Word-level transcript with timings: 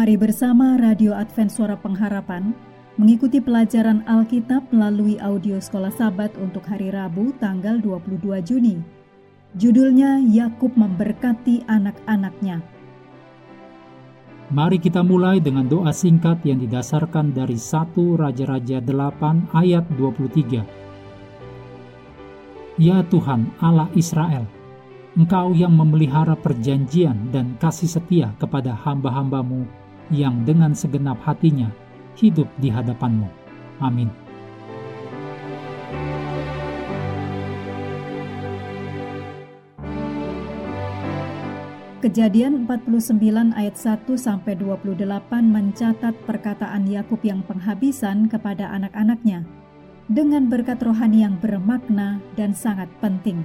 Mari 0.00 0.16
bersama 0.16 0.80
Radio 0.80 1.12
Advent 1.12 1.52
Suara 1.52 1.76
Pengharapan 1.76 2.56
mengikuti 2.96 3.36
pelajaran 3.36 4.00
Alkitab 4.08 4.72
melalui 4.72 5.20
audio 5.20 5.60
Sekolah 5.60 5.92
Sabat 5.92 6.32
untuk 6.40 6.64
hari 6.64 6.88
Rabu 6.88 7.36
tanggal 7.36 7.76
22 7.84 8.40
Juni. 8.40 8.80
Judulnya 9.60 10.24
Yakub 10.24 10.72
memberkati 10.72 11.68
anak-anaknya. 11.68 12.64
Mari 14.48 14.80
kita 14.80 15.04
mulai 15.04 15.36
dengan 15.36 15.68
doa 15.68 15.92
singkat 15.92 16.48
yang 16.48 16.64
didasarkan 16.64 17.36
dari 17.36 17.60
1 17.60 17.92
Raja-Raja 17.92 18.80
8 18.80 19.52
ayat 19.52 19.84
23. 20.00 20.64
Ya 22.80 23.04
Tuhan 23.04 23.52
Allah 23.60 23.92
Israel, 23.92 24.48
Engkau 25.12 25.52
yang 25.52 25.76
memelihara 25.76 26.40
perjanjian 26.40 27.28
dan 27.28 27.60
kasih 27.60 28.00
setia 28.00 28.32
kepada 28.40 28.72
hamba-hambamu 28.72 29.68
yang 30.10 30.42
dengan 30.42 30.74
segenap 30.74 31.18
hatinya 31.22 31.70
hidup 32.18 32.46
di 32.58 32.68
hadapanmu. 32.68 33.30
Amin. 33.80 34.10
Kejadian 42.00 42.64
49 42.64 43.52
ayat 43.52 43.76
1 43.76 44.08
sampai 44.16 44.56
28 44.56 45.04
mencatat 45.52 46.16
perkataan 46.24 46.88
Yakub 46.88 47.20
yang 47.20 47.44
penghabisan 47.44 48.24
kepada 48.24 48.72
anak-anaknya 48.72 49.44
dengan 50.08 50.48
berkat 50.48 50.80
rohani 50.80 51.28
yang 51.28 51.36
bermakna 51.38 52.18
dan 52.40 52.56
sangat 52.56 52.88
penting 53.04 53.44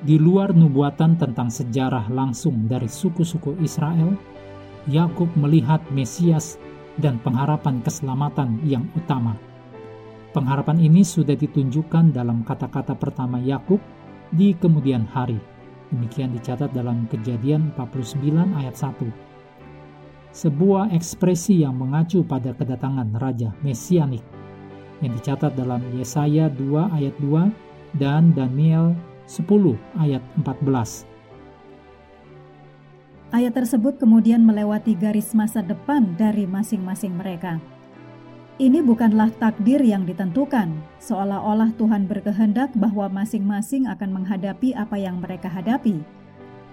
di 0.00 0.16
luar 0.16 0.56
nubuatan 0.56 1.20
tentang 1.20 1.52
sejarah 1.52 2.08
langsung 2.08 2.64
dari 2.64 2.88
suku-suku 2.88 3.60
Israel, 3.60 4.16
Yakub 4.88 5.28
melihat 5.36 5.84
Mesias 5.92 6.56
dan 6.96 7.20
pengharapan 7.20 7.84
keselamatan 7.84 8.64
yang 8.64 8.88
utama. 8.96 9.36
Pengharapan 10.32 10.80
ini 10.80 11.04
sudah 11.04 11.36
ditunjukkan 11.36 12.16
dalam 12.16 12.46
kata-kata 12.46 12.96
pertama 12.96 13.42
Yakub 13.42 13.82
di 14.32 14.56
kemudian 14.56 15.04
hari. 15.04 15.36
Demikian 15.90 16.30
dicatat 16.32 16.70
dalam 16.70 17.10
Kejadian 17.10 17.74
49 17.74 18.56
ayat 18.56 18.78
1. 18.78 19.10
Sebuah 20.30 20.94
ekspresi 20.94 21.66
yang 21.66 21.74
mengacu 21.74 22.22
pada 22.22 22.54
kedatangan 22.54 23.10
Raja 23.18 23.50
Mesianik 23.66 24.22
yang 25.02 25.12
dicatat 25.18 25.58
dalam 25.58 25.82
Yesaya 25.98 26.46
2 26.46 26.94
ayat 26.94 27.14
2 27.18 27.98
dan 27.98 28.30
Daniel 28.30 28.94
10 29.30 29.78
ayat 30.02 30.18
14. 30.42 31.06
Ayat 33.30 33.54
tersebut 33.54 33.94
kemudian 34.02 34.42
melewati 34.42 34.98
garis 34.98 35.30
masa 35.38 35.62
depan 35.62 36.18
dari 36.18 36.50
masing-masing 36.50 37.14
mereka. 37.14 37.62
Ini 38.58 38.82
bukanlah 38.82 39.30
takdir 39.38 39.78
yang 39.80 40.02
ditentukan, 40.02 40.74
seolah-olah 40.98 41.70
Tuhan 41.78 42.10
berkehendak 42.10 42.74
bahwa 42.74 43.06
masing-masing 43.22 43.86
akan 43.86 44.10
menghadapi 44.20 44.74
apa 44.74 44.98
yang 44.98 45.22
mereka 45.22 45.46
hadapi, 45.46 46.02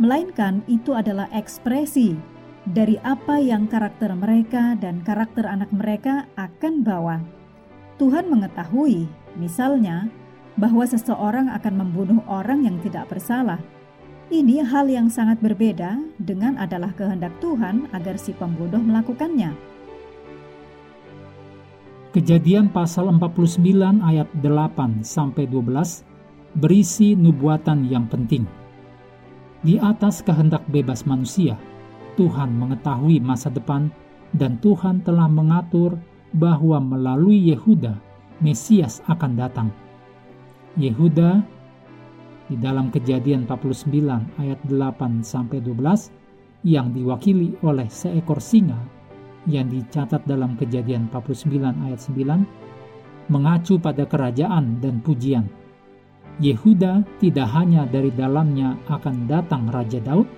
melainkan 0.00 0.64
itu 0.64 0.96
adalah 0.96 1.28
ekspresi 1.36 2.16
dari 2.72 2.96
apa 3.04 3.38
yang 3.38 3.68
karakter 3.68 4.10
mereka 4.16 4.74
dan 4.80 5.04
karakter 5.04 5.44
anak 5.46 5.70
mereka 5.70 6.24
akan 6.40 6.82
bawa. 6.82 7.20
Tuhan 8.00 8.32
mengetahui, 8.32 9.06
misalnya, 9.38 10.10
bahwa 10.56 10.84
seseorang 10.88 11.52
akan 11.52 11.74
membunuh 11.76 12.20
orang 12.28 12.64
yang 12.64 12.80
tidak 12.80 13.08
bersalah. 13.12 13.60
Ini 14.26 14.66
hal 14.66 14.90
yang 14.90 15.06
sangat 15.06 15.38
berbeda 15.38 16.02
dengan 16.18 16.58
adalah 16.58 16.90
kehendak 16.96 17.30
Tuhan 17.38 17.86
agar 17.94 18.18
si 18.18 18.34
pembunuh 18.34 18.82
melakukannya. 18.82 19.54
Kejadian 22.10 22.72
pasal 22.72 23.12
49 23.12 23.60
ayat 24.00 24.26
8 24.40 25.04
sampai 25.04 25.44
12 25.46 26.02
berisi 26.56 27.12
nubuatan 27.12 27.84
yang 27.86 28.08
penting. 28.08 28.48
Di 29.60 29.76
atas 29.76 30.24
kehendak 30.24 30.64
bebas 30.72 31.04
manusia, 31.04 31.60
Tuhan 32.16 32.56
mengetahui 32.56 33.20
masa 33.20 33.52
depan 33.52 33.92
dan 34.32 34.56
Tuhan 34.64 35.04
telah 35.04 35.28
mengatur 35.28 36.00
bahwa 36.32 36.80
melalui 36.80 37.52
Yehuda 37.52 38.00
Mesias 38.40 39.04
akan 39.06 39.32
datang. 39.36 39.68
Yehuda 40.76 41.40
di 42.52 42.56
dalam 42.60 42.92
Kejadian 42.92 43.48
49 43.48 44.36
ayat 44.36 44.60
8 44.68 45.24
sampai 45.24 45.64
12 45.64 46.68
yang 46.68 46.92
diwakili 46.92 47.56
oleh 47.64 47.88
seekor 47.88 48.44
singa 48.44 48.76
yang 49.48 49.72
dicatat 49.72 50.28
dalam 50.28 50.52
Kejadian 50.60 51.08
49 51.08 51.48
ayat 51.80 52.00
9 52.04 53.32
mengacu 53.32 53.80
pada 53.80 54.04
kerajaan 54.04 54.76
dan 54.84 55.00
pujian. 55.00 55.48
Yehuda 56.44 57.08
tidak 57.24 57.48
hanya 57.56 57.88
dari 57.88 58.12
dalamnya 58.12 58.76
akan 58.92 59.24
datang 59.24 59.72
Raja 59.72 60.04
Daud, 60.04 60.28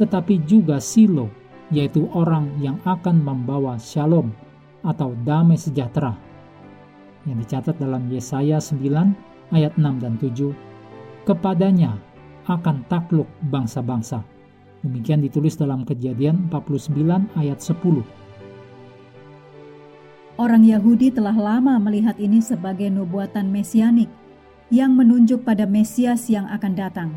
tetapi 0.00 0.48
juga 0.48 0.80
Silo, 0.80 1.28
yaitu 1.68 2.08
orang 2.16 2.56
yang 2.56 2.80
akan 2.88 3.20
membawa 3.20 3.76
shalom 3.76 4.32
atau 4.80 5.12
damai 5.28 5.60
sejahtera. 5.60 6.16
Yang 7.28 7.36
dicatat 7.44 7.76
dalam 7.76 8.08
Yesaya 8.08 8.56
9 8.56 9.33
ayat 9.54 9.78
6 9.78 10.02
dan 10.02 10.18
7, 10.18 10.50
kepadanya 11.24 11.96
akan 12.50 12.84
takluk 12.90 13.30
bangsa-bangsa. 13.48 14.20
Demikian 14.84 15.24
ditulis 15.24 15.56
dalam 15.56 15.88
kejadian 15.88 16.52
49 16.52 17.30
ayat 17.40 17.56
10. 17.62 18.04
Orang 20.34 20.66
Yahudi 20.66 21.14
telah 21.14 21.32
lama 21.32 21.78
melihat 21.78 22.18
ini 22.18 22.42
sebagai 22.42 22.90
nubuatan 22.90 23.48
mesianik 23.48 24.10
yang 24.68 24.92
menunjuk 24.98 25.46
pada 25.46 25.64
Mesias 25.64 26.26
yang 26.26 26.50
akan 26.50 26.74
datang. 26.74 27.10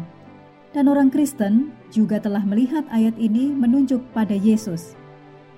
Dan 0.71 0.85
orang 0.85 1.09
Kristen 1.09 1.73
juga 1.89 2.21
telah 2.21 2.45
melihat 2.45 2.85
ayat 2.93 3.17
ini 3.17 3.49
menunjuk 3.49 4.05
pada 4.13 4.37
Yesus, 4.37 4.93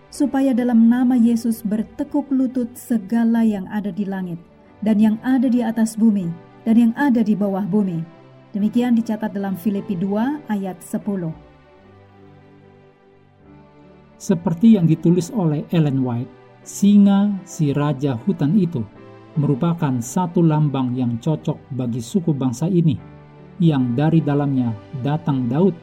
supaya 0.08 0.56
dalam 0.56 0.88
nama 0.88 1.20
Yesus 1.20 1.60
bertekuk 1.60 2.32
lutut 2.32 2.72
segala 2.80 3.44
yang 3.44 3.68
ada 3.68 3.92
di 3.92 4.08
langit 4.08 4.40
dan 4.80 4.96
yang 4.96 5.20
ada 5.22 5.52
di 5.52 5.60
atas 5.60 6.00
bumi, 6.00 6.32
dan 6.64 6.76
yang 6.76 6.94
ada 7.00 7.24
di 7.24 7.36
bawah 7.36 7.64
bumi. 7.64 8.02
Demikian 8.50 8.98
dicatat 8.98 9.30
dalam 9.30 9.54
Filipi 9.54 9.94
2 9.94 10.50
ayat 10.50 10.82
10. 10.82 11.30
Seperti 14.20 14.76
yang 14.76 14.90
ditulis 14.90 15.32
oleh 15.32 15.64
Ellen 15.72 16.02
White, 16.04 16.28
singa 16.66 17.40
si 17.48 17.72
raja 17.72 18.20
hutan 18.26 18.58
itu 18.58 18.84
merupakan 19.40 19.96
satu 20.04 20.44
lambang 20.44 20.92
yang 20.98 21.16
cocok 21.22 21.56
bagi 21.78 22.04
suku 22.04 22.36
bangsa 22.36 22.68
ini, 22.68 23.00
yang 23.62 23.96
dari 23.96 24.20
dalamnya 24.20 24.76
datang 25.00 25.48
Daud, 25.48 25.78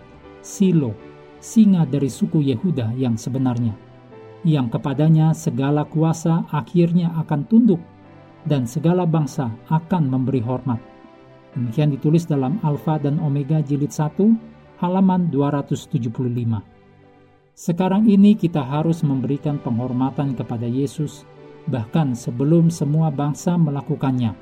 Silo, 0.45 0.93
singa 1.41 1.89
dari 1.89 2.11
suku 2.11 2.43
Yehuda 2.45 2.93
yang 2.99 3.17
sebenarnya, 3.17 3.73
yang 4.45 4.69
kepadanya 4.69 5.33
segala 5.33 5.87
kuasa 5.89 6.45
akhirnya 6.53 7.15
akan 7.25 7.41
tunduk 7.49 7.81
dan 8.47 8.65
segala 8.65 9.05
bangsa 9.05 9.51
akan 9.69 10.07
memberi 10.07 10.41
hormat. 10.41 10.79
Demikian 11.53 11.93
ditulis 11.93 12.25
dalam 12.25 12.63
Alfa 12.63 12.97
dan 13.03 13.19
Omega 13.19 13.59
jilid 13.61 13.91
1 13.91 14.79
halaman 14.79 15.29
275. 15.33 16.63
Sekarang 17.57 18.05
ini 18.07 18.37
kita 18.37 18.61
harus 18.61 19.01
memberikan 19.03 19.57
penghormatan 19.59 20.37
kepada 20.37 20.69
Yesus 20.69 21.27
bahkan 21.67 22.15
sebelum 22.15 22.71
semua 22.71 23.11
bangsa 23.11 23.59
melakukannya. 23.59 24.37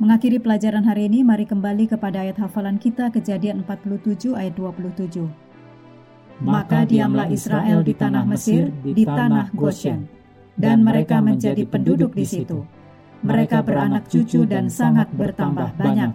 Mengakhiri 0.00 0.42
pelajaran 0.42 0.82
hari 0.82 1.06
ini, 1.06 1.22
mari 1.22 1.46
kembali 1.46 1.86
kepada 1.86 2.26
ayat 2.26 2.42
hafalan 2.42 2.80
kita 2.80 3.14
kejadian 3.14 3.62
47 3.62 4.34
ayat 4.34 4.56
27. 4.58 5.30
Maka 6.42 6.82
diamlah 6.82 7.30
Israel 7.30 7.86
di 7.86 7.94
tanah 7.94 8.26
Mesir, 8.26 8.74
di 8.82 9.06
tanah 9.06 9.54
Goshen 9.54 10.21
dan 10.56 10.84
mereka 10.84 11.20
menjadi 11.24 11.64
penduduk 11.64 12.12
di 12.12 12.26
situ. 12.26 12.64
Mereka 13.22 13.62
beranak 13.62 14.10
cucu 14.10 14.44
dan 14.44 14.66
sangat 14.66 15.08
bertambah 15.14 15.78
banyak. 15.78 16.12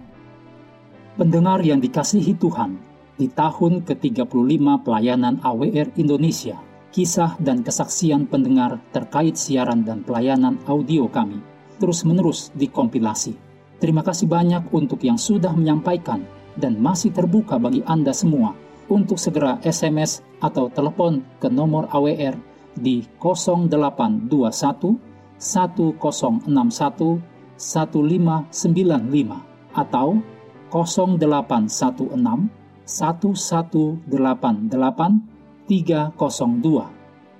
Pendengar 1.16 1.64
yang 1.64 1.80
dikasihi 1.80 2.36
Tuhan, 2.36 2.78
di 3.18 3.26
tahun 3.26 3.82
ke-35 3.82 4.86
pelayanan 4.86 5.42
AWR 5.42 5.98
Indonesia, 5.98 6.60
kisah 6.94 7.34
dan 7.42 7.66
kesaksian 7.66 8.30
pendengar 8.30 8.78
terkait 8.94 9.34
siaran 9.34 9.82
dan 9.82 10.06
pelayanan 10.06 10.60
audio 10.70 11.10
kami 11.10 11.42
terus-menerus 11.78 12.50
dikompilasi. 12.58 13.34
Terima 13.78 14.02
kasih 14.02 14.26
banyak 14.26 14.70
untuk 14.74 15.02
yang 15.06 15.14
sudah 15.14 15.54
menyampaikan 15.54 16.26
dan 16.58 16.74
masih 16.82 17.14
terbuka 17.14 17.54
bagi 17.56 17.86
Anda 17.86 18.10
semua 18.10 18.54
untuk 18.90 19.16
segera 19.22 19.62
SMS 19.62 20.26
atau 20.42 20.66
telepon 20.70 21.22
ke 21.38 21.46
nomor 21.46 21.86
AWR 21.94 22.47
di 22.78 23.02
0821 23.20 24.96
1061 25.38 27.22
1595 27.58 29.74
atau 29.74 30.22
0816 30.70 32.46
1188 32.88 35.20
302 35.68 36.88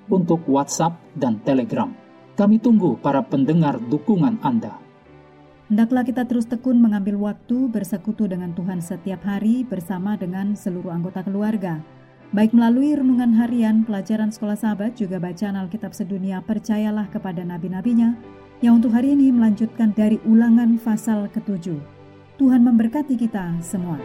untuk 0.09 0.41
WhatsApp 0.45 0.93
dan 1.17 1.41
Telegram. 1.41 1.89
Kami 2.37 2.61
tunggu 2.61 2.93
para 3.01 3.25
pendengar 3.25 3.81
dukungan 3.81 4.37
Anda. 4.45 4.77
Hendaklah 5.69 6.01
kita 6.01 6.25
terus 6.25 6.49
tekun 6.49 6.81
mengambil 6.81 7.13
waktu 7.21 7.69
bersekutu 7.69 8.25
dengan 8.25 8.57
Tuhan 8.57 8.81
setiap 8.81 9.21
hari 9.21 9.61
bersama 9.61 10.17
dengan 10.17 10.57
seluruh 10.57 10.89
anggota 10.89 11.21
keluarga. 11.21 11.77
Baik 12.29 12.53
melalui 12.53 12.93
renungan 12.93 13.33
harian, 13.41 13.81
pelajaran 13.81 14.29
sekolah 14.29 14.53
sahabat, 14.53 14.93
juga 14.93 15.17
bacaan 15.17 15.57
Alkitab 15.57 15.97
sedunia, 15.97 16.45
percayalah 16.45 17.09
kepada 17.09 17.41
nabi-nabinya, 17.41 18.13
yang 18.61 18.77
untuk 18.77 18.93
hari 18.93 19.17
ini 19.17 19.33
melanjutkan 19.33 19.97
dari 19.97 20.21
ulangan 20.29 20.77
pasal 20.77 21.25
ketujuh. 21.33 21.81
Tuhan 22.37 22.61
memberkati 22.61 23.17
kita 23.17 23.57
semua. 23.65 23.97